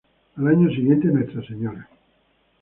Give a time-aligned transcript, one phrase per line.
[0.37, 1.87] Al siguiente año, Nuestra Sra.